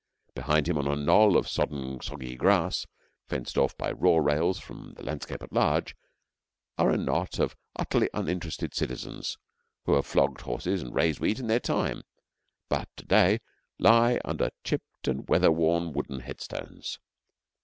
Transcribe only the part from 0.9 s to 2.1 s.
knoll of sodden